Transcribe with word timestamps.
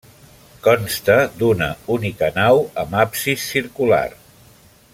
Consta 0.67 1.17
d'una 1.41 1.67
única 1.97 2.31
nau 2.39 2.63
amb 2.85 2.97
absis 3.05 3.45
circular. 3.53 4.05